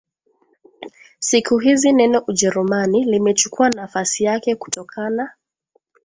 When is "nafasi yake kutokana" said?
3.69-5.29